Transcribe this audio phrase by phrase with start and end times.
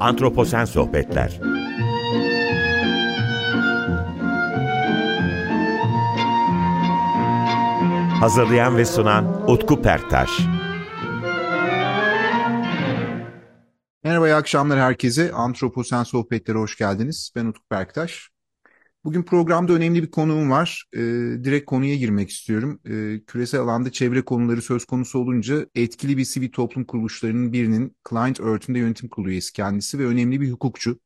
[0.00, 1.40] Antroposen Sohbetler
[8.20, 10.30] Hazırlayan ve sunan Utku Perktaş
[14.04, 15.32] Merhaba, iyi akşamlar herkese.
[15.32, 17.32] Antroposen Sohbetlere hoş geldiniz.
[17.36, 18.30] Ben Utku Perktaş.
[19.04, 20.84] Bugün programda önemli bir konuğum var.
[20.92, 20.98] E,
[21.44, 22.80] direkt konuya girmek istiyorum.
[22.84, 28.40] E, küresel alanda çevre konuları söz konusu olunca etkili bir sivil toplum kuruluşlarının birinin Client
[28.40, 31.00] Earth'ün de yönetim kurulu üyesi kendisi ve önemli bir hukukçu.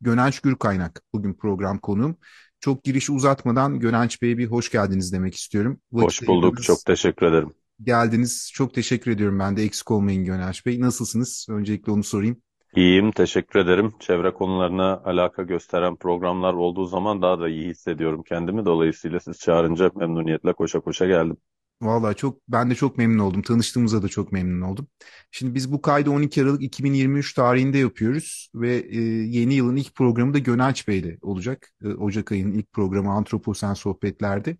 [0.00, 2.16] Gönenç Gürkaynak bugün program konuğum.
[2.60, 5.80] Çok girişi uzatmadan Gönenç Bey'e bir hoş geldiniz demek istiyorum.
[5.92, 7.50] Hoş bulduk, çok teşekkür ederim.
[7.82, 10.80] Geldiniz, çok teşekkür ediyorum ben de eksik olmayın Gönenç Bey.
[10.80, 11.46] Nasılsınız?
[11.50, 12.42] Öncelikle onu sorayım.
[12.74, 13.92] İyiyim, teşekkür ederim.
[14.00, 18.64] Çevre konularına alaka gösteren programlar olduğu zaman daha da iyi hissediyorum kendimi.
[18.64, 21.36] Dolayısıyla siz çağırınca memnuniyetle koşa koşa geldim.
[21.82, 23.42] Vallahi çok ben de çok memnun oldum.
[23.42, 24.88] Tanıştığımıza da çok memnun oldum.
[25.30, 30.34] Şimdi biz bu kaydı 12 Aralık 2023 tarihinde yapıyoruz ve e, yeni yılın ilk programı
[30.34, 31.70] da Gönenç Bey'le olacak.
[31.84, 34.56] E, Ocak ayının ilk programı Antroposen Sohbetler'de.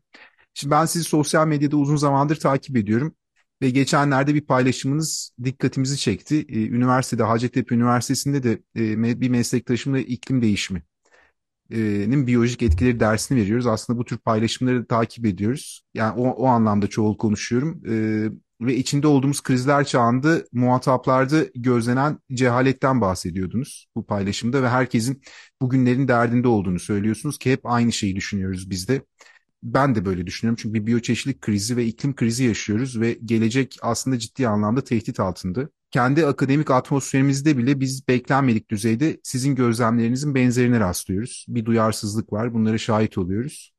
[0.54, 3.14] Şimdi ben sizi sosyal medyada uzun zamandır takip ediyorum.
[3.62, 6.46] Ve geçenlerde bir paylaşımınız dikkatimizi çekti.
[6.48, 13.66] Ee, üniversitede, Hacettepe Üniversitesi'nde de e, bir meslektaşımla iklim değişimi'nin biyolojik etkileri dersini veriyoruz.
[13.66, 15.82] Aslında bu tür paylaşımları da takip ediyoruz.
[15.94, 17.82] Yani o, o anlamda çoğul konuşuyorum.
[17.88, 18.28] Ee,
[18.60, 25.22] ve içinde olduğumuz krizler çağında muhataplarda gözlenen cehaletten bahsediyordunuz bu paylaşımda ve herkesin
[25.62, 29.02] bugünlerin derdinde olduğunu söylüyorsunuz ki hep aynı şeyi düşünüyoruz biz de
[29.74, 30.58] ben de böyle düşünüyorum.
[30.62, 35.68] Çünkü bir biyoçeşitlik krizi ve iklim krizi yaşıyoruz ve gelecek aslında ciddi anlamda tehdit altında.
[35.90, 41.46] Kendi akademik atmosferimizde bile biz beklenmedik düzeyde sizin gözlemlerinizin benzerine rastlıyoruz.
[41.48, 43.72] Bir duyarsızlık var, bunlara şahit oluyoruz.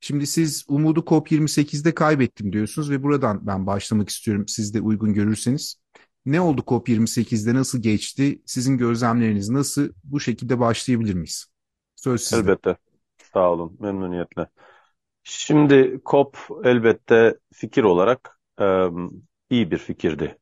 [0.00, 5.80] Şimdi siz umudu COP28'de kaybettim diyorsunuz ve buradan ben başlamak istiyorum siz de uygun görürseniz.
[6.26, 11.46] Ne oldu COP28'de, nasıl geçti, sizin gözlemleriniz nasıl, bu şekilde başlayabilir miyiz?
[11.96, 12.36] Söz sizde.
[12.36, 12.76] Elbette,
[13.32, 14.46] sağ olun, memnuniyetle.
[15.22, 18.86] Şimdi COP elbette fikir olarak e,
[19.50, 20.38] iyi bir fikirdi.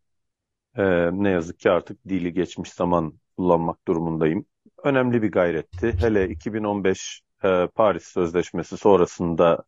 [0.76, 4.46] E, ne yazık ki artık dili geçmiş zaman kullanmak durumundayım.
[4.84, 5.94] Önemli bir gayretti.
[6.00, 9.64] Hele 2015 e, Paris Sözleşmesi sonrasında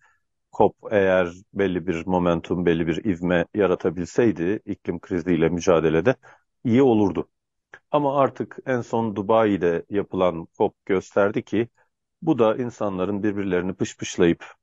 [0.53, 6.17] COP eğer belli bir momentum, belli bir ivme yaratabilseydi iklim kriziyle mücadelede
[6.65, 7.29] iyi olurdu.
[7.91, 11.69] Ama artık en son Dubai'de yapılan COP gösterdi ki
[12.23, 14.60] bu da insanların birbirlerini pışpışlayıp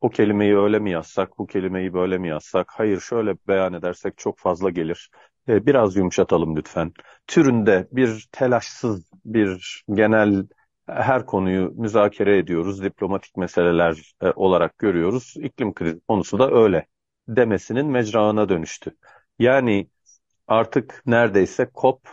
[0.00, 4.38] o kelimeyi öyle mi yazsak, bu kelimeyi böyle mi yazsak, hayır şöyle beyan edersek çok
[4.38, 5.10] fazla gelir.
[5.48, 6.92] E, biraz yumuşatalım lütfen.
[7.26, 10.46] Türünde bir telaşsız, bir genel
[10.86, 15.34] her konuyu müzakere ediyoruz, diplomatik meseleler e, olarak görüyoruz.
[15.36, 16.86] İklim krizi konusu da öyle
[17.28, 18.96] demesinin mecrağına dönüştü.
[19.38, 19.90] Yani
[20.48, 22.08] artık neredeyse COP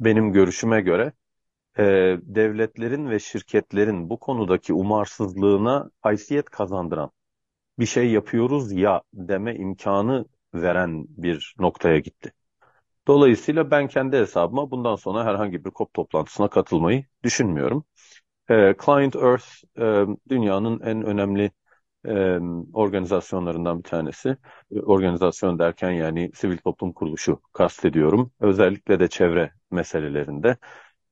[0.00, 1.12] benim görüşüme göre
[1.78, 1.82] e,
[2.22, 7.10] devletlerin ve şirketlerin bu konudaki umarsızlığına haysiyet kazandıran
[7.78, 12.32] bir şey yapıyoruz ya deme imkanı veren bir noktaya gitti.
[13.08, 17.84] Dolayısıyla ben kendi hesabıma bundan sonra herhangi bir COP toplantısına katılmayı düşünmüyorum.
[18.50, 19.46] E, Client Earth
[19.78, 21.50] e, dünyanın en önemli
[22.06, 22.12] e,
[22.74, 24.36] organizasyonlarından bir tanesi.
[24.76, 28.32] E, organizasyon derken yani sivil toplum kuruluşu kastediyorum.
[28.40, 30.56] Özellikle de çevre meselelerinde.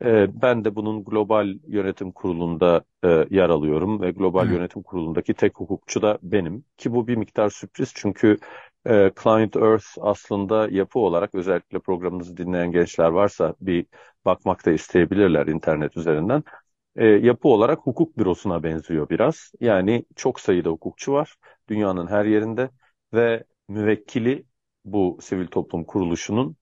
[0.04, 4.52] Ee, ben de bunun global yönetim kurulunda e, yer alıyorum ve global Hı.
[4.52, 6.64] yönetim kurulundaki tek hukukçu da benim.
[6.76, 8.38] Ki bu bir miktar sürpriz çünkü
[8.86, 13.86] e, Client Earth aslında yapı olarak özellikle programımızı dinleyen gençler varsa bir
[14.24, 16.42] bakmak da isteyebilirler internet üzerinden.
[16.96, 19.52] E, yapı olarak hukuk bürosuna benziyor biraz.
[19.60, 21.36] Yani çok sayıda hukukçu var
[21.68, 22.70] dünyanın her yerinde
[23.14, 24.44] ve müvekkili
[24.84, 26.56] bu sivil toplum kuruluşunun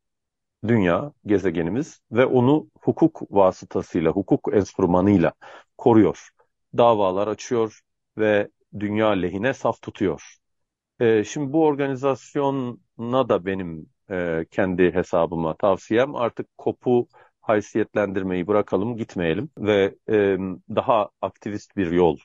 [0.68, 5.32] dünya, gezegenimiz ve onu hukuk vasıtasıyla, hukuk enstrümanıyla
[5.78, 6.28] koruyor.
[6.76, 7.80] Davalar açıyor
[8.18, 8.48] ve
[8.80, 10.36] dünya lehine saf tutuyor.
[11.00, 17.08] E, şimdi bu organizasyona da benim e, kendi hesabıma tavsiyem artık kopu
[17.40, 20.38] haysiyetlendirmeyi bırakalım, gitmeyelim ve e,
[20.74, 22.18] daha aktivist bir yol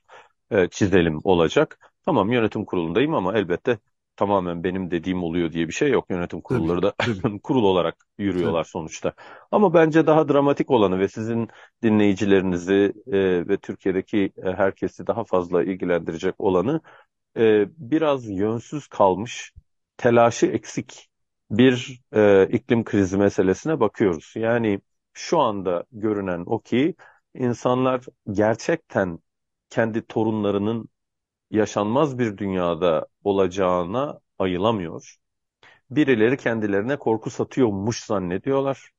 [0.51, 1.92] e, çizelim olacak.
[2.06, 3.80] Tamam yönetim kurulundayım ama elbette
[4.17, 6.05] tamamen benim dediğim oluyor diye bir şey yok.
[6.09, 6.93] Yönetim kurulları da
[7.43, 8.71] kurul olarak yürüyorlar tabii.
[8.71, 9.13] sonuçta.
[9.51, 11.49] Ama bence daha dramatik olanı ve sizin
[11.83, 16.81] dinleyicilerinizi e, ve Türkiye'deki e, herkesi daha fazla ilgilendirecek olanı
[17.37, 19.53] e, biraz yönsüz kalmış,
[19.97, 21.09] telaşı eksik
[21.51, 24.33] bir e, iklim krizi meselesine bakıyoruz.
[24.35, 24.81] Yani
[25.13, 26.95] şu anda görünen o ki
[27.35, 29.19] insanlar gerçekten
[29.69, 30.89] kendi torunlarının
[31.51, 35.15] yaşanmaz bir dünyada olacağına ayılamıyor.
[35.89, 38.91] Birileri kendilerine korku satıyormuş zannediyorlar.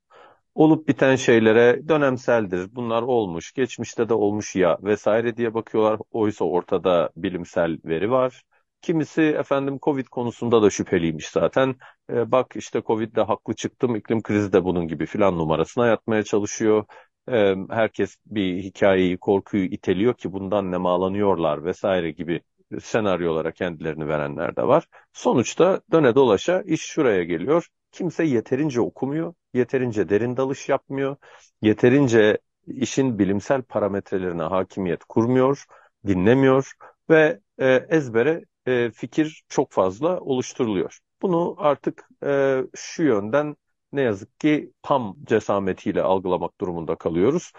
[0.55, 2.75] olup biten şeylere dönemseldir.
[2.75, 5.99] Bunlar olmuş, geçmişte de olmuş ya vesaire diye bakıyorlar.
[6.11, 8.43] Oysa ortada bilimsel veri var.
[8.81, 11.75] Kimisi efendim Covid konusunda da şüpheliymiş zaten.
[12.09, 16.85] E, bak işte Covid'de haklı çıktım, iklim krizi de bunun gibi filan numarasına yatmaya çalışıyor.
[17.31, 22.41] E, herkes bir hikayeyi, korkuyu iteliyor ki bundan nemalanıyorlar vesaire gibi
[22.81, 24.87] senaryolara kendilerini verenler de var.
[25.13, 27.67] Sonuçta döne dolaşa iş şuraya geliyor.
[27.91, 31.15] Kimse yeterince okumuyor, yeterince derin dalış yapmıyor,
[31.61, 32.37] yeterince
[32.67, 35.65] işin bilimsel parametrelerine hakimiyet kurmuyor,
[36.07, 36.73] dinlemiyor
[37.09, 40.99] ve e, ezbere e, fikir çok fazla oluşturuluyor.
[41.21, 43.55] Bunu artık e, şu yönden
[43.93, 47.51] ne yazık ki tam cesametiyle algılamak durumunda kalıyoruz.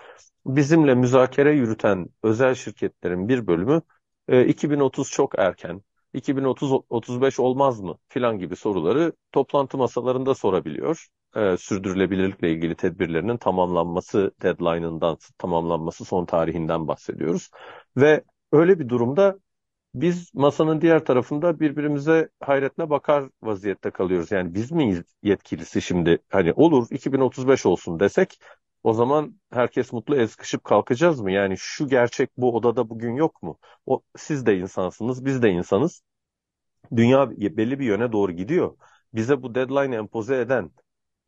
[0.46, 3.82] Bizimle müzakere yürüten özel şirketlerin bir bölümü
[4.30, 5.82] e, 2030 çok erken,
[6.14, 11.06] 2030-35 olmaz mı filan gibi soruları toplantı masalarında sorabiliyor.
[11.36, 17.50] E, sürdürülebilirlikle ilgili tedbirlerinin tamamlanması deadline'ından, tamamlanması son tarihinden bahsediyoruz.
[17.96, 19.38] Ve öyle bir durumda
[19.94, 24.32] biz masanın diğer tarafında birbirimize hayretle bakar vaziyette kalıyoruz.
[24.32, 26.18] Yani biz miyiz yetkilisi şimdi?
[26.28, 28.38] Hani olur 2035 olsun desek
[28.82, 31.32] o zaman herkes mutlu el sıkışıp kalkacağız mı?
[31.32, 33.58] Yani şu gerçek bu odada bugün yok mu?
[33.86, 36.02] O, siz de insansınız, biz de insanız.
[36.96, 38.76] Dünya belli bir yöne doğru gidiyor.
[39.14, 40.70] Bize bu deadline empoze eden,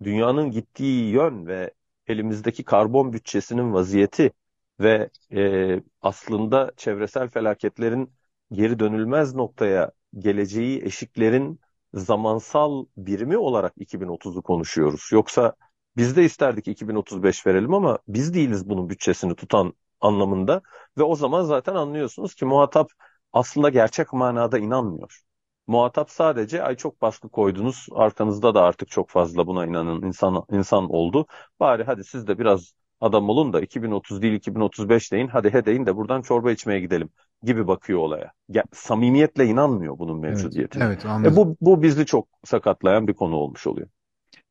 [0.03, 1.75] dünyanın gittiği yön ve
[2.07, 4.33] elimizdeki karbon bütçesinin vaziyeti
[4.81, 8.15] ve e, aslında çevresel felaketlerin
[8.53, 11.61] geri dönülmez noktaya geleceği eşiklerin
[11.95, 15.09] zamansal birimi olarak 2030'u konuşuyoruz.
[15.13, 15.55] Yoksa
[15.97, 20.63] biz de isterdik 2035 verelim ama biz değiliz bunun bütçesini tutan anlamında
[20.99, 22.91] ve o zaman zaten anlıyorsunuz ki muhatap
[23.33, 25.21] aslında gerçek manada inanmıyor.
[25.67, 30.91] Muhatap sadece ay çok baskı koydunuz arkanızda da artık çok fazla buna inanan insan insan
[30.91, 31.27] oldu.
[31.61, 35.87] Bari hadi siz de biraz adam olun da 2030 değil 2035 deyin hadi he deyin
[35.87, 37.11] de buradan çorba içmeye gidelim
[37.43, 38.33] gibi bakıyor olaya.
[38.49, 40.85] Ya, samimiyetle inanmıyor bunun mevcudiyetine.
[40.85, 41.35] Evet, evet anladım.
[41.35, 43.89] E, bu, bu bizi çok sakatlayan bir konu olmuş oluyor.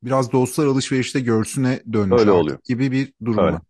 [0.03, 2.59] Biraz dostlar alışverişte görsüne dönmüş Öyle oluyor.
[2.63, 3.53] gibi bir durum Öyle.
[3.53, 3.61] var.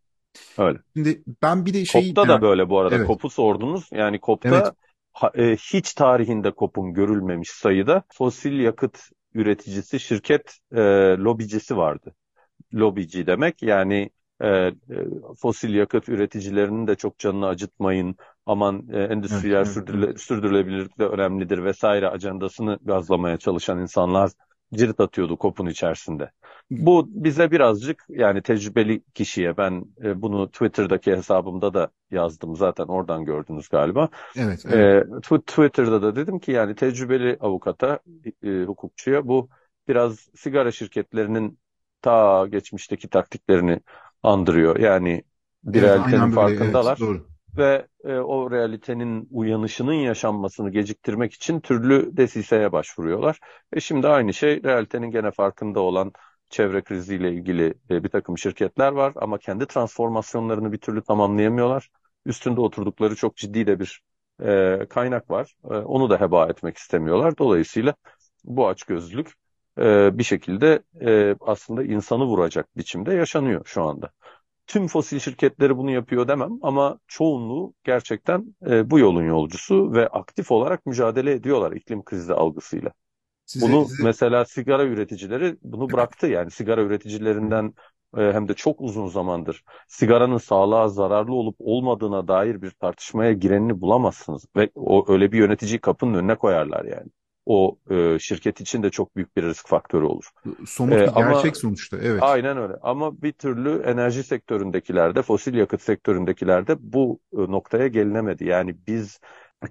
[0.57, 0.79] Öyle.
[0.95, 2.95] Şimdi ben bir de şey COP'ta da böyle bu arada.
[2.95, 3.07] Evet.
[3.07, 3.89] COP'u sordunuz.
[3.91, 4.73] Yani COP'ta Evet.
[5.13, 8.99] ha- e, hiç tarihinde COP'un görülmemiş sayıda fosil yakıt
[9.33, 10.81] üreticisi şirket e,
[11.19, 12.15] lobicisi vardı.
[12.73, 14.09] Lobici demek yani
[14.41, 14.73] e, e,
[15.41, 18.15] fosil yakıt üreticilerinin de çok canını acıtmayın.
[18.45, 24.31] Aman e, endüstriyel Evet, evet, sürdürüle- sürdürülebilirlik de önemlidir vesaire ajandasını gazlamaya çalışan insanlar
[24.73, 26.31] cirit atıyordu COP'un içerisinde.
[26.71, 33.25] Bu bize birazcık yani tecrübeli kişiye ben e, bunu Twitter'daki hesabımda da yazdım zaten oradan
[33.25, 34.09] gördünüz galiba.
[34.35, 34.91] Evet, evet.
[34.95, 37.99] E, tu- Twitter'da da dedim ki yani tecrübeli avukata,
[38.43, 39.49] e, hukukçuya bu
[39.87, 41.59] biraz sigara şirketlerinin
[42.01, 43.79] ta geçmişteki taktiklerini
[44.23, 44.77] andırıyor.
[44.79, 45.23] Yani
[45.63, 46.31] bir Evet, realitenin böyle.
[46.63, 47.30] Evet, farkındalar doğru.
[47.57, 53.39] Ve e, o realitenin uyanışının yaşanmasını geciktirmek için türlü desiseye başvuruyorlar.
[53.73, 56.13] E şimdi aynı şey realitenin gene farkında olan
[56.49, 61.89] çevre kriziyle ilgili e, bir takım şirketler var ama kendi transformasyonlarını bir türlü tamamlayamıyorlar.
[62.25, 64.01] Üstünde oturdukları çok ciddi de bir
[64.43, 65.55] e, kaynak var.
[65.63, 67.37] E, onu da heba etmek istemiyorlar.
[67.37, 67.95] Dolayısıyla
[68.43, 69.33] bu açgözlülük
[69.79, 74.11] e, bir şekilde e, aslında insanı vuracak biçimde yaşanıyor şu anda
[74.67, 80.51] tüm fosil şirketleri bunu yapıyor demem ama çoğunluğu gerçekten e, bu yolun yolcusu ve aktif
[80.51, 82.91] olarak mücadele ediyorlar iklim krizi algısıyla.
[83.45, 87.73] Size, Bunu size- mesela sigara üreticileri bunu bıraktı yani sigara üreticilerinden
[88.17, 93.81] e, hem de çok uzun zamandır sigaranın sağlığa zararlı olup olmadığına dair bir tartışmaya girenini
[93.81, 97.09] bulamazsınız ve o öyle bir yöneticiyi kapının önüne koyarlar yani.
[97.53, 100.25] O e, şirket için de çok büyük bir risk faktörü olur.
[100.65, 101.97] somut e, bir ama- gerçek sonuçta.
[101.97, 102.23] Evet.
[102.23, 102.73] Aynen öyle.
[102.81, 108.45] Ama bir türlü enerji sektöründekilerde, fosil yakıt sektöründekilerde bu e, noktaya gelinemedi.
[108.45, 109.19] Yani biz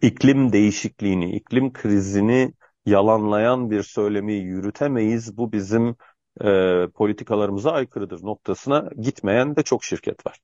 [0.02, 2.52] iklim değişikliğini, iklim krizini
[2.87, 5.37] yalanlayan bir söylemi yürütemeyiz.
[5.37, 5.96] Bu bizim
[6.44, 10.38] e, politikalarımıza aykırıdır noktasına gitmeyen de çok şirket var.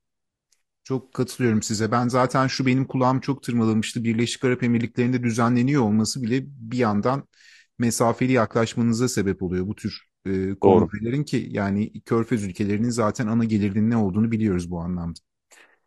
[0.87, 1.91] Çok katılıyorum size.
[1.93, 4.05] Ben zaten şu benim kulağım çok tırmalamıştı.
[4.05, 7.29] Birleşik Arap Emirlikleri'nde düzenleniyor olması bile bir yandan
[7.79, 13.91] mesafeli yaklaşmanıza sebep oluyor bu tür e, kongrelerin ki yani Körfez ülkelerinin zaten ana gelirinin
[13.91, 15.21] ne olduğunu biliyoruz bu anlamda.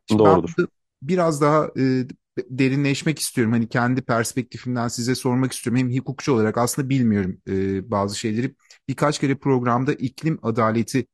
[0.07, 0.55] Şimdi ben Doğrudur.
[0.57, 2.07] burada biraz daha e,
[2.49, 3.53] derinleşmek istiyorum.
[3.53, 5.79] Hani kendi perspektifimden size sormak istiyorum.
[5.79, 8.55] Hem hukukçu olarak aslında bilmiyorum e, bazı şeyleri.
[8.89, 11.07] Birkaç kere programda iklim adaleti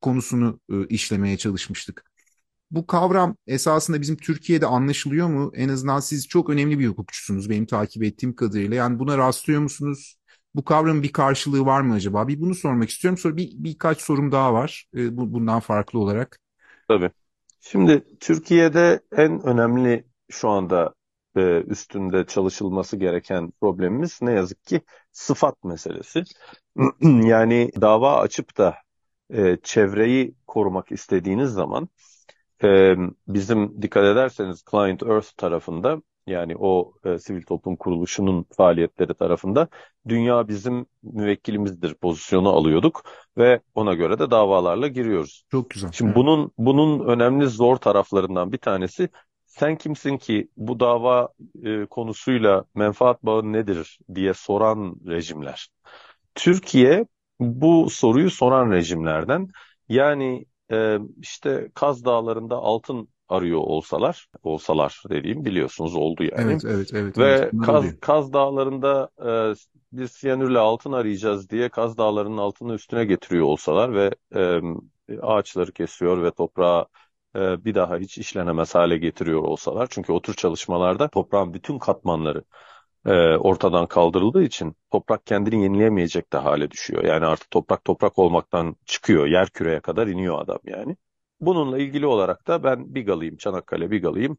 [0.00, 2.11] konusunu e, işlemeye çalışmıştık.
[2.72, 5.52] Bu kavram esasında bizim Türkiye'de anlaşılıyor mu?
[5.54, 8.76] En azından siz çok önemli bir hukukçusunuz benim takip ettiğim kadarıyla.
[8.76, 10.16] Yani buna rastlıyor musunuz?
[10.54, 12.28] Bu kavramın bir karşılığı var mı acaba?
[12.28, 13.18] Bir bunu sormak istiyorum.
[13.18, 16.38] Sonra bir birkaç sorum daha var e, bu, bundan farklı olarak.
[16.88, 17.10] Tabii.
[17.60, 20.94] Şimdi Türkiye'de en önemli şu anda
[21.36, 24.80] e, üstünde çalışılması gereken problemimiz ne yazık ki
[25.12, 26.22] sıfat meselesi.
[27.02, 28.76] Yani dava açıp da
[29.30, 31.88] e, çevreyi korumak istediğiniz zaman
[32.62, 32.96] e,
[33.28, 39.68] bizim dikkat ederseniz Client Earth tarafında yani o e, sivil toplum kuruluşunun faaliyetleri tarafında
[40.08, 43.02] dünya bizim müvekkilimizdir pozisyonu alıyorduk
[43.38, 45.44] ve ona göre de davalarla giriyoruz.
[45.50, 45.92] Çok güzel.
[45.92, 49.08] Şimdi bunun bunun önemli zor taraflarından bir tanesi
[49.46, 51.28] sen kimsin ki bu dava
[51.64, 55.68] e, konusuyla menfaat bağı nedir diye soran rejimler.
[56.34, 57.06] Türkiye
[57.40, 59.48] bu soruyu soran rejimlerden
[59.88, 66.52] yani e, işte Kaz Dağları'nda altın arıyor olsalar, olsalar dediğim biliyorsunuz oldu yani.
[66.52, 67.18] Evet, evet, evet.
[67.18, 68.00] Ve evet, Kaz, oluyor.
[68.00, 69.54] Kaz Dağları'nda e,
[69.92, 74.60] biz siyanürle altın arayacağız diye Kaz Dağları'nın altını üstüne getiriyor olsalar ve e,
[75.22, 76.86] ağaçları kesiyor ve toprağı
[77.36, 79.88] e, bir daha hiç işlenemez hale getiriyor olsalar.
[79.90, 82.44] Çünkü o tür çalışmalarda toprağın bütün katmanları
[83.06, 87.04] e, ortadan kaldırıldığı için toprak kendini yenileyemeyecek de hale düşüyor.
[87.04, 89.26] Yani artık toprak toprak olmaktan çıkıyor.
[89.26, 90.96] Yer küreye kadar iniyor adam yani.
[91.40, 94.38] Bununla ilgili olarak da ben Bigalıyım, Çanakkale Bigalıyım.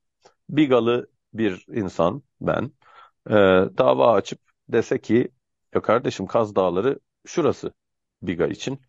[0.49, 2.71] Bigalı bir insan ben
[3.29, 3.33] e,
[3.77, 4.39] dava açıp
[4.69, 5.29] dese ki
[5.75, 7.73] ya kardeşim Kaz Dağları şurası
[8.21, 8.81] Biga için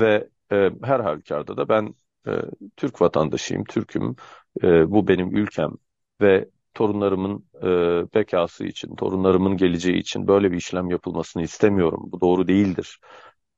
[0.00, 1.94] ve e, her halükarda da ben
[2.26, 2.30] e,
[2.76, 4.16] Türk vatandaşıyım, Türk'üm,
[4.62, 5.72] e, bu benim ülkem
[6.20, 7.66] ve torunlarımın e,
[8.14, 12.00] bekası için, torunlarımın geleceği için böyle bir işlem yapılmasını istemiyorum.
[12.12, 13.00] Bu doğru değildir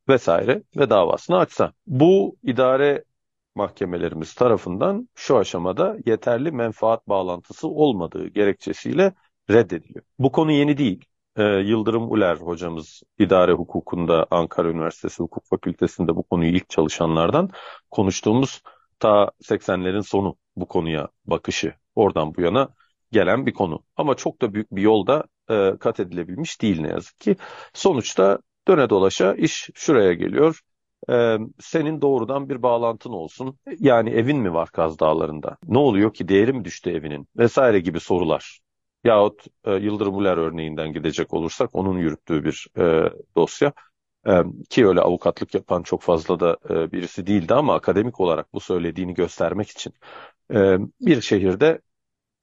[0.08, 1.72] vesaire ve davasını açsa.
[1.86, 3.04] Bu idare
[3.54, 9.12] mahkemelerimiz tarafından şu aşamada yeterli menfaat bağlantısı olmadığı gerekçesiyle
[9.50, 10.04] reddediliyor.
[10.18, 11.04] Bu konu yeni değil.
[11.36, 17.50] Ee, Yıldırım Uler hocamız idare hukukunda Ankara Üniversitesi Hukuk Fakültesi'nde bu konuyu ilk çalışanlardan
[17.90, 18.62] konuştuğumuz
[18.98, 22.68] ta 80'lerin sonu bu konuya bakışı oradan bu yana
[23.12, 23.82] gelen bir konu.
[23.96, 27.36] Ama çok da büyük bir yolda e, kat edilebilmiş değil ne yazık ki.
[27.74, 28.38] Sonuçta
[28.68, 30.60] döne dolaşa iş şuraya geliyor.
[31.10, 33.58] E, senin doğrudan bir bağlantın olsun.
[33.78, 35.56] Yani evin mi var Kaz Dağları'nda?
[35.68, 37.28] Ne oluyor ki değeri mi düştü evinin?
[37.36, 38.60] Vesaire gibi sorular.
[39.04, 43.72] Yahut e, Yıldırım Uler örneğinden gidecek olursak onun yürüttüğü bir e, dosya.
[44.26, 48.60] E, ki öyle avukatlık yapan çok fazla da e, birisi değildi ama akademik olarak bu
[48.60, 49.92] söylediğini göstermek için
[50.54, 51.80] e, bir şehirde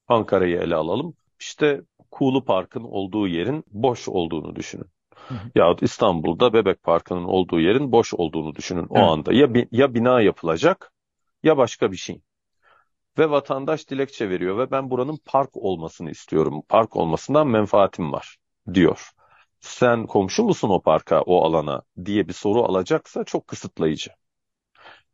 [0.10, 1.14] Ankara'yı ele alalım.
[1.40, 4.88] İşte Kuğulu Park'ın olduğu yerin boş olduğunu düşünün.
[5.56, 9.08] Yahut İstanbul'da Bebek Parkı'nın olduğu yerin boş olduğunu düşünün o Evet.
[9.08, 9.34] anda.
[9.34, 10.94] Ya, ya bina yapılacak
[11.44, 12.22] ya başka bir şey.
[13.18, 16.62] Ve vatandaş dilekçe veriyor ve ben buranın park olmasını istiyorum.
[16.70, 18.38] Park olmasından menfaatim var
[18.74, 19.10] diyor.
[19.60, 24.12] Sen komşu musun o parka, o alana diye bir soru alacaksa çok kısıtlayıcı.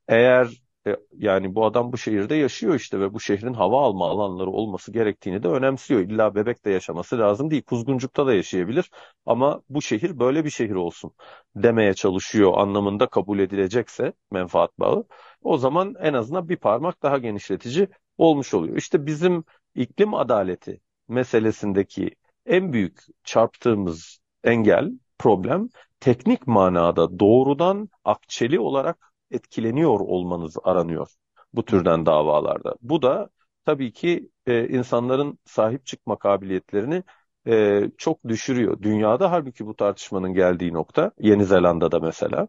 [0.07, 0.47] Eğer
[0.87, 4.91] e, yani bu adam bu şehirde yaşıyor işte ve bu şehrin hava alma alanları olması
[4.91, 5.99] gerektiğini de önemsiyor.
[6.01, 7.63] İlla Bebek'te yaşaması lazım değil.
[7.63, 8.91] Kuzguncuk'ta da yaşayabilir
[9.25, 11.11] ama bu şehir böyle bir şehir olsun
[11.55, 15.05] demeye çalışıyor anlamında kabul edilecekse menfaat bağı
[15.41, 17.87] o zaman en azından bir parmak daha genişletici
[18.17, 18.77] olmuş oluyor.
[18.77, 19.43] İşte bizim
[19.75, 22.15] iklim adaleti meselesindeki
[22.45, 31.07] en büyük çarptığımız engel, problem teknik manada doğrudan akçeli olarak etkileniyor olmanız aranıyor
[31.53, 32.75] bu türden davalarda.
[32.81, 33.29] Bu da
[33.65, 37.03] tabii ki e, insanların sahip çıkma kabiliyetlerini
[37.47, 38.81] e, çok düşürüyor.
[38.81, 42.47] Dünyada halbuki bu tartışmanın geldiği nokta, Yeni Zelanda'da mesela,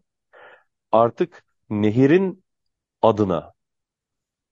[0.92, 2.44] artık nehirin
[3.02, 3.54] adına,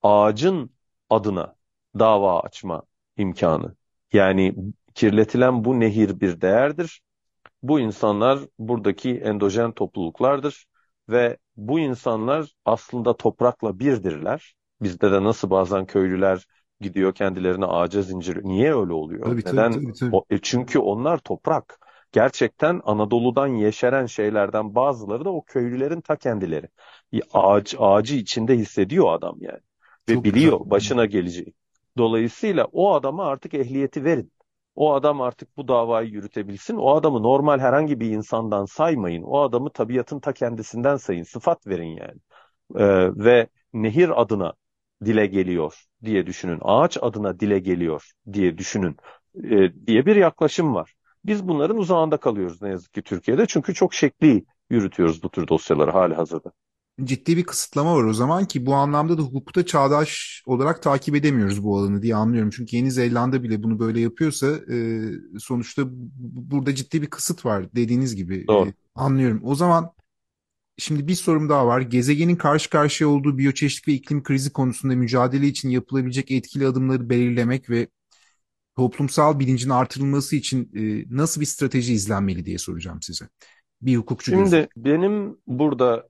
[0.02, 0.70] ağacın
[1.10, 1.56] adına
[1.98, 2.82] dava açma
[3.16, 3.76] imkanı.
[4.12, 4.54] Yani
[4.94, 7.02] kirletilen bu nehir bir değerdir.
[7.62, 10.66] Bu insanlar buradaki endojen topluluklardır
[11.08, 14.54] ve bu insanlar aslında toprakla birdirler.
[14.82, 16.46] Bizde de nasıl bazen köylüler
[16.80, 18.44] gidiyor kendilerini ağaca zincir.
[18.44, 19.26] Niye öyle oluyor?
[19.26, 19.70] Tabii tabii Neden?
[19.70, 20.12] tabii tabii.
[20.12, 21.78] O- e çünkü onlar toprak.
[22.12, 26.68] Gerçekten Anadolu'dan yeşeren şeylerden bazıları da o köylülerin ta kendileri.
[27.32, 29.60] Ağaç, ağacı içinde hissediyor adam yani.
[30.08, 30.64] Ve Çok biliyor güzel.
[30.64, 31.54] başına geleceği.
[31.98, 34.32] Dolayısıyla o adama artık ehliyeti verin.
[34.74, 36.76] O adam artık bu davayı yürütebilsin.
[36.76, 39.22] O adamı normal herhangi bir insandan saymayın.
[39.22, 41.22] O adamı tabiatın ta kendisinden sayın.
[41.22, 42.20] Sıfat verin yani.
[42.76, 44.52] Ee, ve nehir adına
[45.04, 46.58] dile geliyor diye düşünün.
[46.62, 48.96] Ağaç adına dile geliyor diye düşünün
[49.44, 50.94] e, diye bir yaklaşım var.
[51.24, 53.46] Biz bunların uzağında kalıyoruz ne yazık ki Türkiye'de.
[53.46, 56.52] Çünkü çok şekli yürütüyoruz bu tür dosyaları hali hazırda.
[57.04, 61.64] Ciddi bir kısıtlama var o zaman ki bu anlamda da hukukta çağdaş olarak takip edemiyoruz
[61.64, 62.50] bu alanı diye anlıyorum.
[62.50, 65.02] Çünkü Yeni Zelanda bile bunu böyle yapıyorsa e,
[65.38, 65.82] sonuçta
[66.22, 68.46] burada ciddi bir kısıt var dediğiniz gibi.
[68.48, 68.68] Doğru.
[68.68, 69.40] E, anlıyorum.
[69.44, 69.90] O zaman
[70.78, 71.80] şimdi bir sorum daha var.
[71.80, 77.70] Gezegenin karşı karşıya olduğu biyoçeşitlik ve iklim krizi konusunda mücadele için yapılabilecek etkili adımları belirlemek
[77.70, 77.88] ve
[78.76, 83.28] toplumsal bilincin artırılması için e, nasıl bir strateji izlenmeli diye soracağım size.
[83.82, 84.68] Bir hukukçu Şimdi gözü.
[84.76, 86.08] benim burada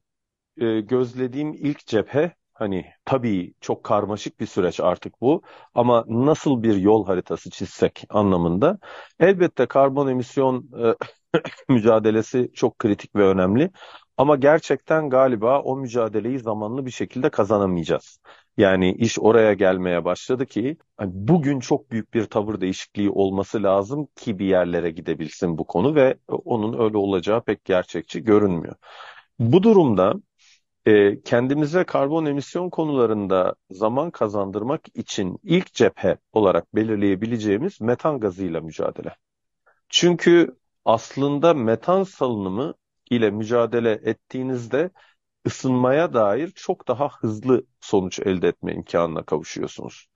[0.60, 5.42] e, gözlediğim ilk cephe hani tabii çok karmaşık bir süreç artık bu
[5.74, 8.78] ama nasıl bir yol haritası çizsek anlamında
[9.20, 10.94] elbette karbon emisyon e,
[11.68, 13.70] mücadelesi çok kritik ve önemli
[14.16, 18.18] ama gerçekten galiba o mücadeleyi zamanlı bir şekilde kazanamayacağız.
[18.56, 24.08] Yani iş oraya gelmeye başladı ki hani bugün çok büyük bir tavır değişikliği olması lazım
[24.16, 28.74] ki bir yerlere gidebilsin bu konu ve onun öyle olacağı pek gerçekçi görünmüyor.
[29.38, 30.14] Bu durumda
[30.86, 39.16] e, kendimize karbon emisyon konularında zaman kazandırmak için ilk cephe olarak belirleyebileceğimiz metan gazıyla mücadele.
[39.88, 42.74] Çünkü aslında metan salınımı
[43.10, 44.90] ile mücadele ettiğinizde
[45.46, 50.06] ısınmaya dair çok daha hızlı sonuç elde etme imkanına kavuşuyorsunuz.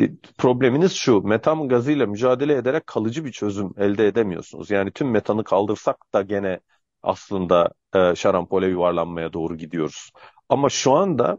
[0.00, 4.70] E, probleminiz şu, metan gazıyla mücadele ederek kalıcı bir çözüm elde edemiyorsunuz.
[4.70, 6.60] Yani tüm metanı kaldırsak da gene
[7.04, 10.10] aslında e, şarampole yuvarlanmaya doğru gidiyoruz.
[10.48, 11.38] Ama şu anda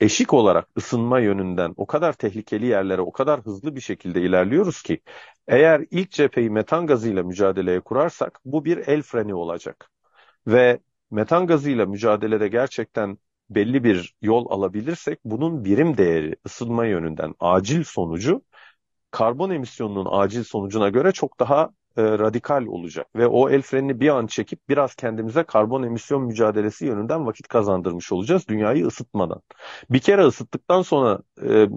[0.00, 5.00] eşik olarak ısınma yönünden o kadar tehlikeli yerlere o kadar hızlı bir şekilde ilerliyoruz ki
[5.48, 9.90] eğer ilk cepheyi metan gazıyla mücadeleye kurarsak bu bir el freni olacak.
[10.46, 10.80] Ve
[11.10, 13.18] metan gazıyla mücadelede gerçekten
[13.50, 18.42] belli bir yol alabilirsek bunun birim değeri ısınma yönünden acil sonucu
[19.10, 24.08] karbon emisyonunun acil sonucuna göre çok daha e, radikal olacak ve o el frenini bir
[24.08, 29.42] an çekip biraz kendimize karbon emisyon mücadelesi yönünden vakit kazandırmış olacağız dünyayı ısıtmadan.
[29.90, 31.68] Bir kere ısıttıktan sonra e,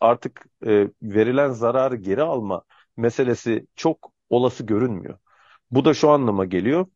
[0.00, 2.62] artık e, verilen zararı geri alma
[2.96, 5.18] meselesi çok olası görünmüyor.
[5.70, 6.86] Bu da şu anlama geliyor.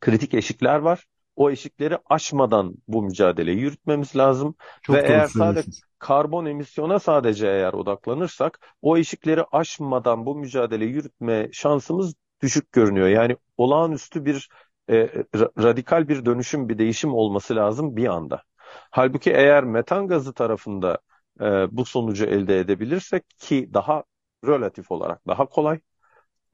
[0.00, 1.04] Kritik eşikler var.
[1.36, 4.54] O eşikleri aşmadan bu mücadeleyi yürütmemiz lazım.
[4.82, 5.87] Çok Ve eğer sadece.
[5.98, 13.08] Karbon emisyona sadece eğer odaklanırsak o eşikleri aşmadan bu mücadeleyi yürütme şansımız düşük görünüyor.
[13.08, 14.48] Yani olağanüstü bir
[14.88, 14.94] e,
[15.34, 18.42] ra- radikal bir dönüşüm, bir değişim olması lazım bir anda.
[18.90, 20.98] Halbuki eğer metan gazı tarafında
[21.40, 21.44] e,
[21.76, 24.04] bu sonucu elde edebilirsek ki daha
[24.46, 25.80] relatif olarak daha kolay,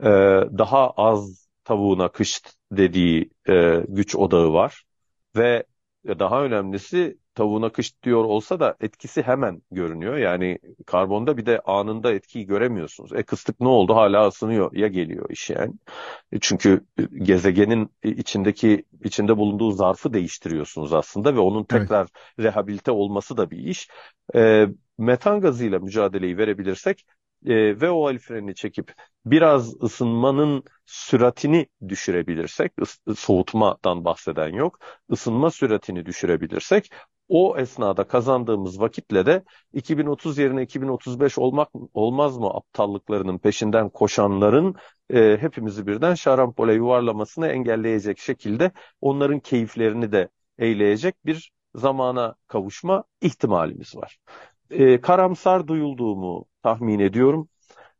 [0.00, 0.06] e,
[0.58, 4.84] daha az tavuğuna kışt dediği e, güç odağı var
[5.36, 5.64] ve
[6.08, 10.16] daha önemlisi tavuğuna kışt diyor olsa da etkisi hemen görünüyor.
[10.16, 13.12] Yani karbonda bir de anında etkiyi göremiyorsunuz.
[13.12, 13.94] E kıstık ne oldu?
[13.96, 15.72] Hala ısınıyor ya geliyor iş yani.
[16.32, 16.86] E, Çünkü
[17.22, 21.90] gezegenin içindeki içinde bulunduğu zarfı değiştiriyorsunuz aslında ve onun Evet.
[21.90, 23.88] tekrar rehabilite olması da bir iş.
[24.34, 24.66] E,
[24.98, 27.06] metan gazıyla mücadeleyi verebilirsek
[27.46, 28.92] e, ve o el frenini çekip
[29.26, 32.72] biraz ısınmanın süratini düşürebilirsek,
[33.16, 34.78] soğutmadan bahseden yok,
[35.12, 36.90] ısınma süratini düşürebilirsek
[37.28, 44.74] o esnada kazandığımız vakitle de 2030 yerine 2035 olmak olmaz mı aptallıklarının peşinden koşanların
[45.10, 53.96] e, hepimizi birden şarampole yuvarlamasını engelleyecek şekilde onların keyiflerini de eyleyecek bir zamana kavuşma ihtimalimiz
[53.96, 54.18] var.
[54.70, 57.48] E, karamsar duyulduğumu tahmin ediyorum.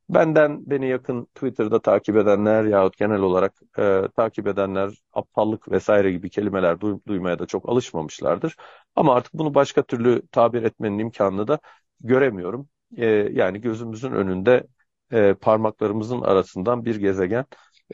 [0.09, 6.31] Benden beni yakın Twitter'da takip edenler yahut genel olarak e, takip edenler aptallık vesaire gibi
[6.31, 8.57] kelimeler duy- duymaya da çok alışmamışlardır.
[8.97, 11.59] Ama artık bunu başka türlü tabir etmenin imkanını da
[12.01, 12.69] göremiyorum.
[12.97, 14.67] E, yani gözümüzün önünde
[15.13, 17.45] e, parmaklarımızın arasından bir gezegen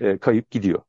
[0.01, 0.83] e, kayıp gidiyor.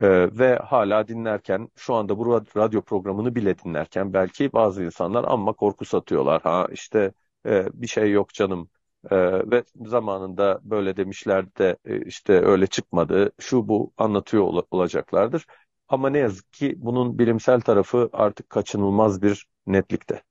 [0.00, 0.08] E,
[0.38, 5.52] ve hala dinlerken şu anda bu rad- radyo programını bile dinlerken belki bazı insanlar amma
[5.52, 6.42] korku satıyorlar.
[6.42, 7.12] Ha işte
[7.46, 8.68] e, bir şey yok canım
[9.10, 15.46] ee, ve zamanında böyle demişlerdi de e, işte öyle çıkmadı, şu bu anlatıyor ol- olacaklardır.
[15.88, 20.22] Ama ne yazık ki bunun bilimsel tarafı artık kaçınılmaz bir netlikte.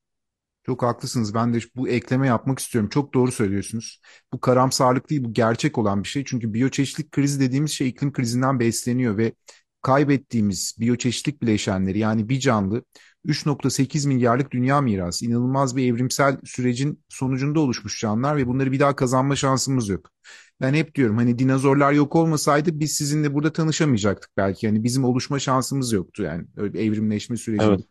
[0.65, 1.33] Çok haklısınız.
[1.33, 2.89] Ben de bu ekleme yapmak istiyorum.
[2.89, 4.01] Çok doğru söylüyorsunuz.
[4.33, 6.23] Bu karamsarlık değil, bu gerçek olan bir şey.
[6.25, 9.33] Çünkü biyoçeşitlik krizi dediğimiz şey iklim krizinden besleniyor ve
[9.81, 12.83] kaybettiğimiz biyoçeşitlik bileşenleri yani bir canlı
[13.25, 18.95] 3.8 milyarlık dünya mirası inanılmaz bir evrimsel sürecin sonucunda oluşmuş canlılar ve bunları bir daha
[18.95, 20.09] kazanma şansımız yok.
[20.61, 24.65] Ben hep diyorum hani dinozorlar yok olmasaydı biz sizinle burada tanışamayacaktık belki.
[24.65, 27.69] Yani bizim oluşma şansımız yoktu yani öyle bir evrimleşme sürecinde.
[27.69, 27.85] Evet.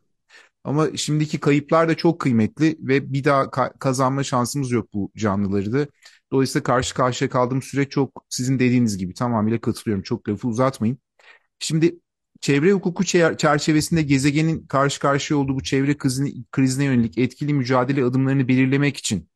[0.64, 5.72] Ama şimdiki kayıplar da çok kıymetli ve bir daha ka- kazanma şansımız yok bu canlıları
[5.72, 5.86] da.
[6.32, 10.02] Dolayısıyla karşı karşıya kaldığım süreç çok sizin dediğiniz gibi tamamıyla katılıyorum.
[10.02, 10.98] Çok lafı uzatmayın.
[11.58, 12.00] Şimdi
[12.44, 13.04] çevre hukuku
[13.36, 19.28] çerçevesinde gezegenin karşı karşıya olduğu bu çevre krizine, krizine yönelik etkili mücadele adımlarını belirlemek için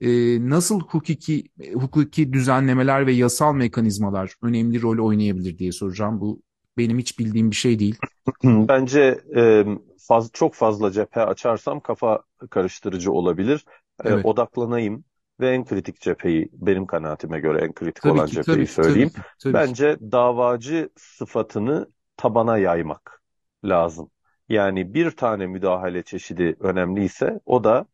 [0.00, 0.08] e,
[0.50, 6.20] nasıl hukuki hukuki düzenlemeler ve yasal mekanizmalar önemli rol oynayabilir diye soracağım.
[6.20, 6.42] Bu
[6.78, 7.96] benim hiç bildiğim bir şey değil.
[8.44, 9.64] Bence e,
[9.98, 13.64] faz, çok fazla cephe açarsam kafa karıştırıcı olabilir.
[14.04, 14.24] E, evet.
[14.26, 15.04] odaklanayım
[15.40, 19.10] ve en kritik cepheyi benim kanaatime göre en kritik tabii olan ki, cepheyi tabii, söyleyeyim.
[19.14, 19.54] Tabii, tabii.
[19.54, 23.22] Bence davacı sıfatını tabana yaymak
[23.64, 24.10] lazım.
[24.48, 27.86] Yani bir tane müdahale çeşidi önemliyse o da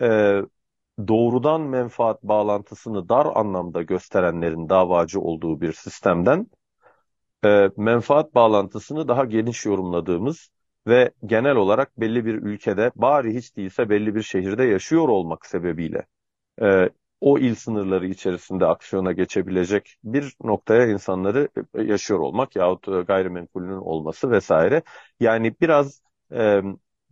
[0.00, 0.40] e,
[1.08, 6.46] doğrudan menfaat bağlantısını dar anlamda gösterenlerin davacı olduğu bir sistemden
[7.44, 10.50] e, menfaat bağlantısını daha geniş yorumladığımız
[10.86, 16.06] ve genel olarak belli bir ülkede bari hiç değilse belli bir şehirde yaşıyor olmak sebebiyle
[16.62, 22.90] e, o il sınırları içerisinde aksiyona geçebilecek bir noktaya insanları e, yaşıyor olmak yahut e,
[23.02, 24.82] gayrimenkulünün olması vesaire.
[25.20, 26.02] Yani biraz
[26.32, 26.62] e,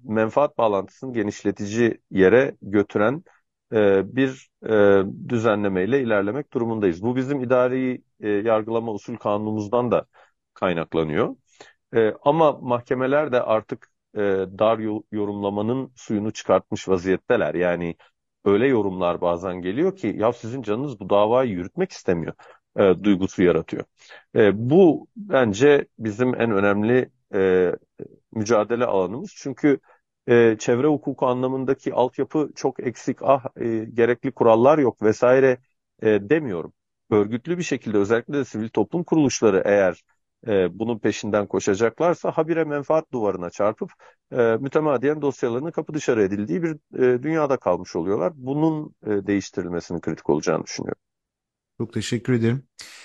[0.05, 3.25] menfaat bağlantısını genişletici yere götüren
[3.73, 7.03] e, bir e, düzenlemeyle ilerlemek durumundayız.
[7.03, 10.07] Bu bizim idari e, yargılama usul kanunumuzdan da
[10.55, 11.37] kaynaklanıyor.
[11.97, 14.21] E, ama mahkemeler de artık e,
[14.59, 14.79] dar
[15.13, 17.55] yorumlamanın suyunu çıkartmış vaziyetteler.
[17.55, 17.97] Yani
[18.47, 22.35] öyle yorumlar bazen geliyor ki ya sizin canınız bu davayı yürütmek istemiyor
[22.79, 23.85] e, duygusu yaratıyor.
[24.37, 27.73] E, bu bence bizim en önemli e,
[28.33, 29.33] mücadele alanımız.
[29.37, 29.79] Çünkü
[30.29, 35.59] e, çevre hukuku anlamındaki altyapı çok eksik, ah e, gerekli kurallar yok vesaire
[36.03, 36.73] e, demiyorum.
[37.11, 40.03] Örgütlü bir şekilde özellikle de sivil toplum kuruluşları eğer
[40.47, 43.91] e, bunun peşinden koşacaklarsa habire menfaat duvarına çarpıp
[44.33, 48.33] e, mütemadiyen dosyalarının kapı dışarı edildiği bir e, dünyada kalmış oluyorlar.
[48.37, 51.03] Bunun e, değiştirilmesinin kritik olacağını düşünüyorum.
[51.79, 52.63] Çok teşekkür ederim.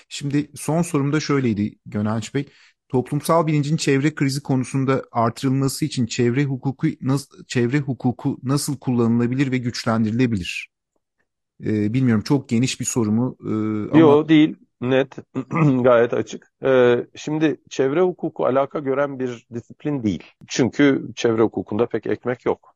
[0.10, 2.46] Şimdi son sorum da şöyleydi Gönenç Bey.
[2.90, 9.58] Toplumsal bilincin çevre krizi konusunda artırılması için çevre hukuku nasıl çevre hukuku nasıl kullanılabilir ve
[9.58, 10.70] güçlendirilebilir?
[11.64, 13.38] Ee, bilmiyorum çok geniş bir soru mu?
[13.44, 14.00] Ee, ama...
[14.00, 15.16] Yok değil net
[15.84, 16.52] gayet açık.
[16.64, 20.24] Ee, şimdi çevre hukuku alaka gören bir disiplin değil.
[20.48, 22.76] Çünkü çevre hukukunda pek ekmek yok.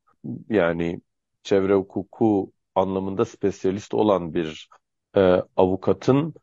[0.50, 1.02] Yani
[1.44, 4.70] çevre hukuku anlamında spesyalist olan bir
[5.16, 6.34] e, avukatın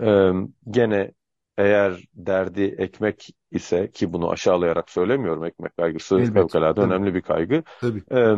[0.00, 0.30] e,
[0.70, 1.12] gene
[1.58, 6.32] eğer derdi ekmek ise ki bunu aşağılayarak söylemiyorum ekmek kaygısı Elbette.
[6.32, 6.86] fevkalade Tabii.
[6.86, 7.62] önemli bir kaygı.
[7.80, 8.02] Tabii.
[8.12, 8.36] E,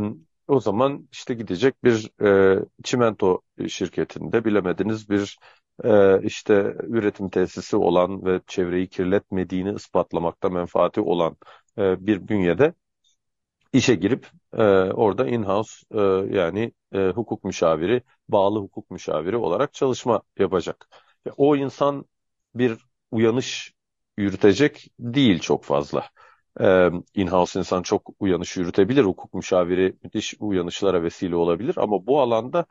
[0.49, 5.38] o zaman işte gidecek bir e, çimento şirketinde bilemediniz bir
[5.85, 11.37] e, işte üretim tesisi olan ve çevreyi kirletmediğini ispatlamakta menfaati olan
[11.79, 12.75] e, bir bünyede
[13.73, 16.01] işe girip e, orada in-house e,
[16.37, 20.88] yani e, hukuk müşaviri, bağlı hukuk müşaviri olarak çalışma yapacak.
[21.37, 22.05] O insan
[22.55, 22.79] bir
[23.11, 23.73] uyanış
[24.16, 26.05] yürütecek değil çok fazla.
[26.61, 29.05] Ee, in-house insan çok uyanış yürütebilir.
[29.05, 31.75] Hukuk müşaviri müthiş uyanışlara vesile olabilir.
[31.79, 32.66] Ama bu alanda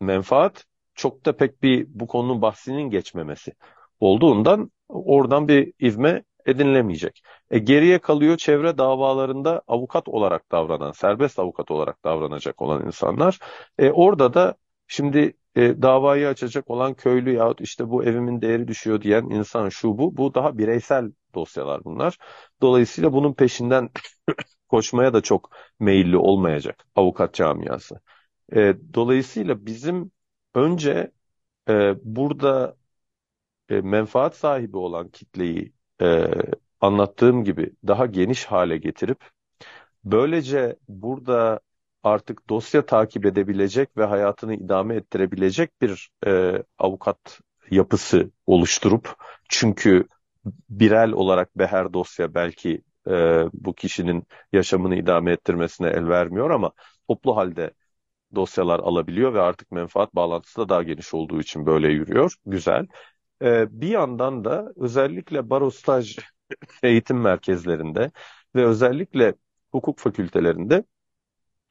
[0.00, 3.52] menfaat çok da pek bir bu konunun bahsinin geçmemesi
[4.00, 7.22] olduğundan oradan bir ivme edinilemeyecek.
[7.50, 13.38] E, geriye kalıyor çevre davalarında avukat olarak davranan, serbest avukat olarak davranacak olan insanlar.
[13.78, 14.54] E, orada da
[14.86, 19.98] şimdi e, davayı açacak olan köylü yahut işte bu evimin değeri düşüyor diyen insan şu
[19.98, 20.16] bu.
[20.16, 22.18] Bu daha bireysel dosyalar bunlar.
[22.62, 23.90] Dolayısıyla bunun peşinden
[24.68, 28.00] koşmaya da çok meyilli olmayacak avukat camiası.
[28.56, 30.10] E, dolayısıyla bizim
[30.54, 31.12] önce
[31.68, 32.76] e, burada
[33.68, 36.26] e, menfaat sahibi olan kitleyi e,
[36.80, 39.30] anlattığım gibi daha geniş hale getirip
[40.04, 41.60] böylece burada
[42.02, 47.40] artık dosya takip edebilecek ve hayatını idame ettirebilecek bir e, avukat
[47.70, 49.16] yapısı oluşturup
[49.48, 50.08] çünkü
[50.70, 53.12] birel behar beher dosya belki e,
[53.52, 56.72] bu kişinin yaşamını idame ettirmesine el vermiyor ama
[57.08, 57.70] toplu halde
[58.36, 62.34] dosyalar alabiliyor ve artık menfaat bağlantısı da daha geniş olduğu için böyle yürüyor.
[62.46, 62.86] Güzel.
[63.42, 66.18] E, bir yandan da özellikle baro staj
[66.82, 68.10] eğitim merkezlerinde
[68.54, 69.34] ve özellikle
[69.72, 70.84] hukuk fakültelerinde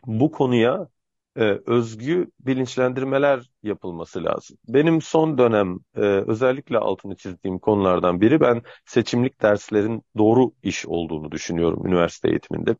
[0.06, 0.88] bu konuya
[1.36, 4.58] e, özgü bilinçlendirmeler yapılması lazım.
[4.67, 11.32] Benim son dönem e, özellikle altını çizdiğim konulardan biri ben seçimlik derslerin doğru iş olduğunu
[11.32, 12.76] düşünüyorum üniversite eğitiminde.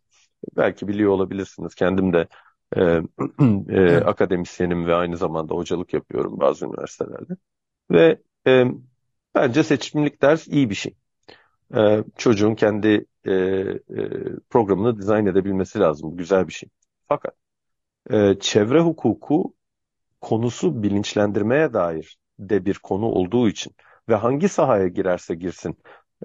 [0.58, 1.76] Belki biliyor olabilirsiniz.
[1.76, 2.28] Kendim de
[2.75, 3.01] e, e,
[3.69, 4.07] evet.
[4.07, 7.33] akademisyenim ve aynı zamanda hocalık yapıyorum bazı üniversitelerde.
[7.91, 8.65] Ve e,
[9.36, 10.95] bence seçimlik ders iyi bir şey.
[11.75, 13.79] E, çocuğun kendi e, e,
[14.49, 16.17] programını dizayn edebilmesi lazım.
[16.17, 16.69] Güzel bir şey.
[17.07, 17.36] Fakat
[18.12, 19.53] e, çevre hukuku
[20.21, 23.73] konusu bilinçlendirmeye dair de bir konu olduğu için
[24.09, 25.77] ve hangi sahaya girerse girsin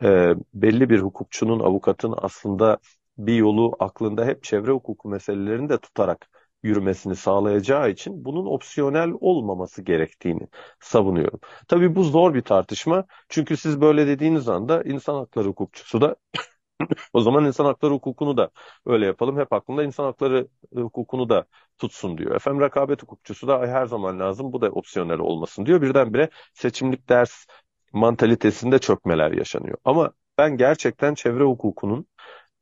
[0.02, 2.78] e, belli bir hukukçunun, avukatın aslında
[3.18, 6.28] bir yolu aklında hep çevre hukuku meselelerini de tutarak
[6.62, 10.48] yürümesini sağlayacağı için bunun opsiyonel olmaması gerektiğini
[10.80, 11.40] savunuyorum.
[11.68, 13.04] Tabii bu zor bir tartışma.
[13.28, 16.16] Çünkü siz böyle dediğiniz anda insan hakları hukukçusu da
[17.12, 18.50] o zaman insan hakları hukukunu da
[18.86, 19.38] öyle yapalım.
[19.38, 21.44] Hep aklında insan hakları hukukunu da
[21.78, 22.34] tutsun diyor.
[22.36, 25.82] Efendim rekabet hukukçusu da her zaman lazım bu da opsiyonel olmasın diyor.
[25.82, 27.46] Birdenbire seçimlik ders
[27.92, 29.78] mantalitesinde çökmeler yaşanıyor.
[29.84, 32.06] Ama ben gerçekten çevre hukukunun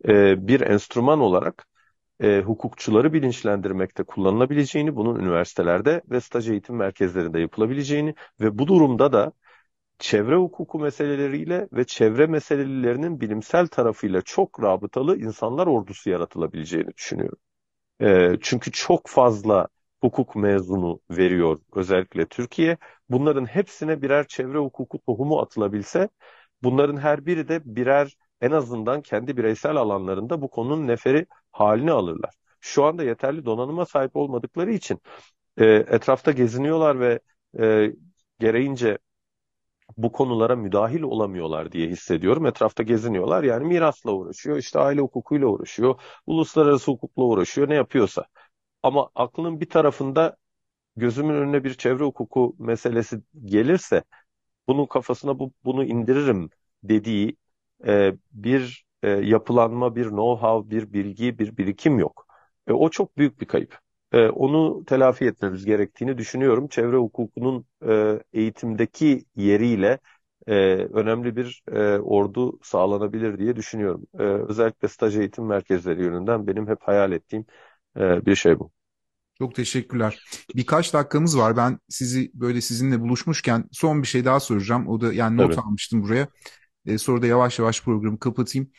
[0.09, 1.67] e, bir enstrüman olarak
[2.21, 9.33] e, hukukçuları bilinçlendirmekte kullanılabileceğini, bunun üniversitelerde ve staj eğitim merkezlerinde yapılabileceğini ve bu durumda da
[9.99, 17.39] çevre hukuku meseleleriyle ve çevre meselelerinin bilimsel tarafıyla çok rabıtalı insanlar ordusu yaratılabileceğini düşünüyorum.
[18.01, 19.69] E, çünkü çok fazla
[20.01, 22.77] hukuk mezunu veriyor özellikle Türkiye.
[23.11, 26.09] Bunların hepsine birer çevre hukuku tohumu atılabilse
[26.63, 32.35] bunların her biri de birer en azından kendi bireysel alanlarında bu konunun neferi halini alırlar.
[32.61, 35.01] Şu anda yeterli donanıma sahip olmadıkları için
[35.59, 37.21] e, etrafta geziniyorlar ve
[37.61, 37.93] e,
[38.41, 38.99] gereğince
[39.97, 42.47] bu konulara müdahil olamıyorlar diye hissediyorum.
[42.47, 48.25] Etrafta geziniyorlar yani mirasla uğraşıyor, işte aile hukukuyla uğraşıyor, uluslararası hukukla uğraşıyor ne yapıyorsa.
[48.83, 50.37] Ama aklının bir tarafında
[50.97, 54.05] gözümün önüne bir çevre hukuku meselesi gelirse
[54.69, 56.51] bunun kafasına bu, bunu indiririm
[56.85, 57.37] dediği
[57.87, 62.27] e, bir e, yapılanma, bir know-how, bir bilgi, bir birikim yok.
[62.67, 63.79] E, o çok büyük bir kayıp.
[64.13, 66.69] E, onu telafi etmemiz gerektiğini düşünüyorum.
[66.69, 69.99] Çevre hukukunun e, eğitimdeki yeriyle
[70.47, 74.07] e, önemli bir e, ordu sağlanabilir diye düşünüyorum.
[74.19, 77.47] E, özellikle staj eğitim merkezleri yönünden benim hep hayal ettiğim
[77.97, 78.71] e, bir şey bu.
[79.39, 80.21] Çok teşekkürler.
[80.55, 81.57] Birkaç dakikamız var.
[81.57, 84.89] Ben sizi böyle sizinle buluşmuşken son bir şey daha soracağım.
[84.89, 85.59] O da yani not Tabii.
[85.59, 86.29] almıştım buraya.
[86.87, 88.71] E, sonra da yavaş yavaş programı kapatayım.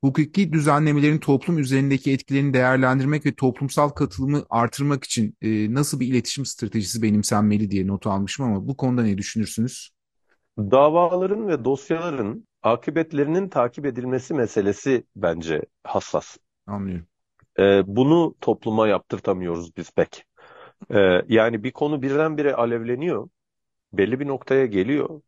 [0.00, 6.44] Hukuki düzenlemelerin toplum üzerindeki etkilerini değerlendirmek ve toplumsal katılımı artırmak için e, nasıl bir iletişim
[6.46, 9.90] stratejisi benimsenmeli diye not almışım ama bu konuda ne düşünürsünüz?
[10.58, 16.36] Davaların ve dosyaların akıbetlerinin takip edilmesi meselesi bence hassas.
[16.66, 17.06] Anlıyorum.
[17.58, 20.24] Ee, bunu topluma yaptırtamıyoruz biz pek.
[20.90, 23.28] Ee, yani bir konu birdenbire alevleniyor,
[23.92, 25.20] belli bir noktaya geliyor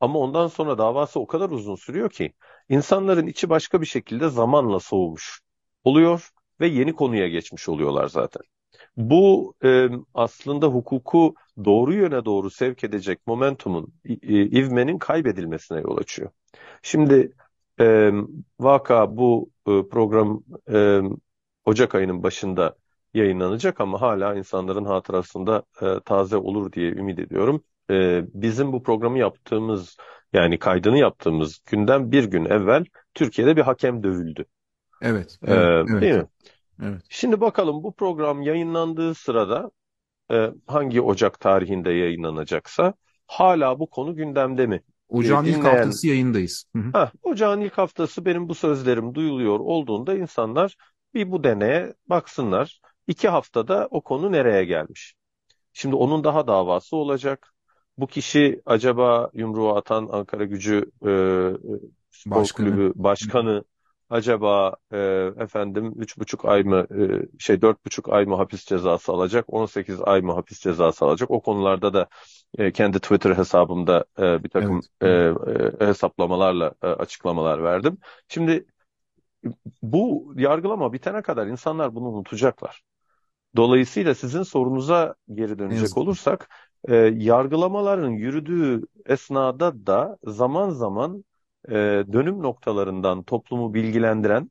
[0.00, 2.32] ama ondan sonra davası o kadar uzun sürüyor ki
[2.68, 5.40] insanların içi başka bir şekilde zamanla soğumuş
[5.84, 6.30] oluyor
[6.60, 8.42] ve yeni konuya geçmiş oluyorlar zaten.
[8.96, 14.14] Bu e, aslında hukuku doğru yöne doğru sevk edecek momentumun, e,
[14.46, 16.30] ivmenin kaybedilmesine yol açıyor.
[16.82, 17.32] Şimdi
[17.80, 18.12] e,
[18.60, 21.00] vaka bu e, program e,
[21.64, 22.76] Ocak ayının başında
[23.14, 27.64] yayınlanacak ama hala insanların hatırasında e, taze olur diye ümit ediyorum.
[27.90, 29.96] E, bizim bu programı yaptığımız
[30.32, 34.44] yani kaydını yaptığımız günden bir gün evvel Türkiye'de bir hakem dövüldü.
[35.02, 36.02] Evet, evet, evet.
[36.02, 36.26] değil mi?
[36.82, 37.02] Evet.
[37.08, 39.70] Şimdi bakalım bu program yayınlandığı sırada
[40.30, 42.94] e, hangi Ocak tarihinde yayınlanacaksa
[43.26, 44.82] hala bu konu gündemde mi?
[45.08, 46.64] Ocağın E, ilk dinleyen- haftası yayındayız.
[46.76, 46.98] Hı hı.
[46.98, 50.76] Heh, ocağın ilk haftası benim bu sözlerim duyuluyor olduğunda insanlar
[51.14, 52.80] bir bu deneye baksınlar.
[53.06, 55.14] İki haftada o konu nereye gelmiş?
[55.72, 57.52] Şimdi onun daha davası olacak.
[57.98, 61.10] Bu kişi acaba yumruğu atan Ankara Gücü e,
[62.10, 62.50] spor Başkanı.
[62.50, 63.64] kulübü başkanı
[64.10, 64.98] acaba e,
[65.38, 70.00] efendim üç buçuk ay mı e, şey dört buçuk ay mı hapis cezası alacak 18
[70.02, 72.08] ay mı hapis cezası alacak o konularda da
[72.58, 75.30] e, kendi Twitter hesabımda e, bir takım Evet.
[75.80, 77.98] e, e, hesaplamalarla e, açıklamalar verdim.
[78.28, 78.66] Şimdi
[79.82, 82.82] bu yargılama bitene kadar insanlar bunu unutacaklar.
[83.56, 86.48] Dolayısıyla sizin sorunuza geri Ne dönecek olursak,
[86.88, 91.24] e, yargılamaların yürüdüğü esnada da zaman zaman
[91.68, 91.72] e,
[92.12, 94.50] dönüm noktalarından toplumu bilgilendiren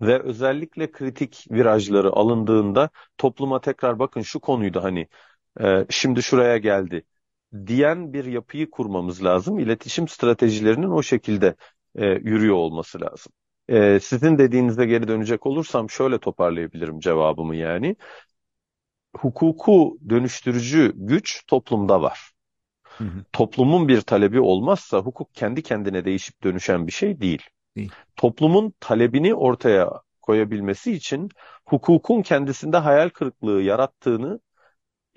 [0.00, 5.08] ve özellikle kritik virajları alındığında topluma tekrar bakın şu konuydu hani
[5.60, 7.04] e, şimdi şuraya geldi
[7.66, 9.58] diyen bir yapıyı kurmamız lazım.
[9.58, 11.54] İletişim stratejilerinin o şekilde
[11.94, 13.32] e, yürüyor olması lazım.
[13.68, 17.96] E, sizin dediğinize geri dönecek olursam şöyle toparlayabilirim cevabımı yani.
[19.16, 22.30] Hukuku dönüştürücü güç toplumda var.
[22.98, 23.24] Hı hı.
[23.32, 27.42] Toplumun bir talebi olmazsa hukuk kendi kendine değişip dönüşen bir şey değil.
[27.76, 27.92] Değil.
[28.16, 29.90] Toplumun talebini ortaya
[30.22, 31.28] koyabilmesi için
[31.66, 34.40] hukukun kendisinde hayal kırıklığı yarattığını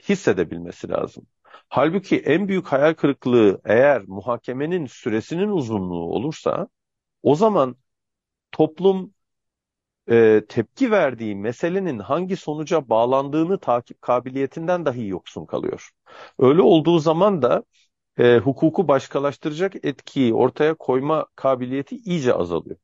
[0.09, 1.27] hissedebilmesi lazım.
[1.69, 6.67] Halbuki en büyük hayal kırıklığı eğer muhakemenin süresinin uzunluğu olursa
[7.23, 7.75] o zaman
[8.51, 9.13] toplum
[10.09, 15.89] e, tepki verdiği meselenin hangi sonuca bağlandığını takip kabiliyetinden dahi yoksun kalıyor.
[16.39, 17.63] Öyle olduğu zaman da
[18.19, 22.77] e, hukuku başkalaştıracak etkiyi ortaya koyma kabiliyeti iyice azalıyor.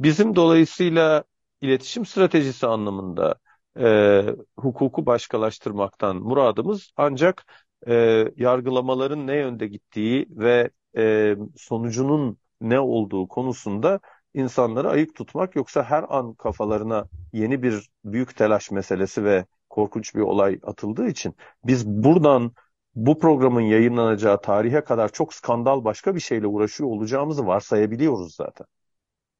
[0.00, 1.24] Bizim dolayısıyla
[1.60, 3.34] iletişim stratejisi anlamında
[3.80, 4.24] e,
[4.58, 7.46] hukuku başkalaştırmaktan muradımız ancak
[7.86, 7.94] e,
[8.36, 14.00] yargılamaların ne yönde gittiği ve e, sonucunun ne olduğu konusunda
[14.34, 20.20] insanları ayık tutmak yoksa her an kafalarına yeni bir büyük telaş meselesi ve korkunç bir
[20.20, 22.52] olay atıldığı için biz buradan
[22.94, 28.66] bu programın yayınlanacağı tarihe kadar çok skandal başka bir şeyle uğraşıyor olacağımızı varsayabiliyoruz zaten.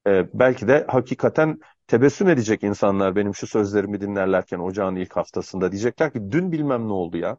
[0.07, 6.13] Ee, belki de hakikaten tebessüm edecek insanlar benim şu sözlerimi dinlerlerken ocağın ilk haftasında diyecekler
[6.13, 7.37] ki dün bilmem ne oldu ya.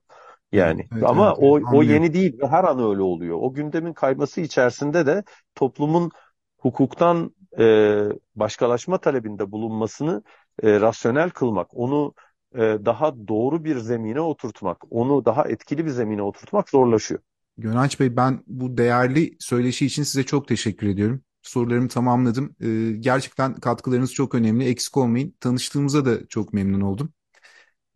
[0.52, 1.84] Yani Evet, ama evet, o evet, o anlıyorum.
[1.84, 3.38] yeni değil ve her an öyle oluyor.
[3.42, 5.24] O gündemin kayması içerisinde de
[5.56, 6.12] toplumun
[6.58, 10.24] hukuktan e, başkalaşma talebinde bulunmasını
[10.64, 12.14] e, rasyonel kılmak, onu
[12.56, 17.20] e, daha doğru bir zemine oturtmak, onu daha etkili bir zemine oturtmak zorlaşıyor.
[17.58, 21.22] Gönenç Bey ben bu değerli söyleşi için size çok teşekkür ediyorum.
[21.42, 22.56] Sorularımı tamamladım.
[22.62, 24.66] Ee, gerçekten katkılarınız çok önemli.
[24.66, 25.36] Eksik olmayın.
[25.40, 27.14] Tanıştığımıza da çok memnun oldum.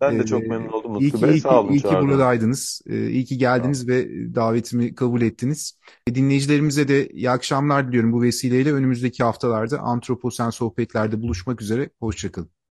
[0.02, 1.36] Ben de Ee, çok memnun oldum iyi ki, Bey.
[1.36, 2.02] iyi Sağ olun iyi ki için.
[2.02, 2.82] buradaydınız.
[2.88, 5.80] Ee, iyi ki geldiniz ve davetimi kabul ettiniz.
[6.16, 8.74] Dinleyicilerimize de iyi akşamlar diliyorum bu vesileyle.
[8.74, 11.90] Önümüzdeki haftalarda Antroposen Sohbetler'de buluşmak üzere.
[12.00, 12.50] Hoşçakalın.